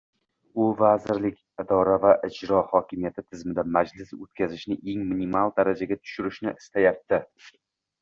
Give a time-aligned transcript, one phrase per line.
[0.61, 7.27] U vazirlik, idora va ijro hokimiyati tizimida majlis oʻtkazishni eng minimal darajaga tushirishni istayapti.